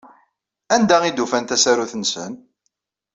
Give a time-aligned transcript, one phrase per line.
[0.75, 2.33] Anda ay d-ufan tasarut-nsen?